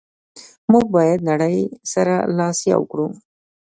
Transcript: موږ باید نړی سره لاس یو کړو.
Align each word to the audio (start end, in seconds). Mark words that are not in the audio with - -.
موږ 0.71 0.85
باید 0.95 1.19
نړی 1.29 1.57
سره 1.93 2.15
لاس 2.37 2.57
یو 2.71 2.81
کړو. 2.91 3.07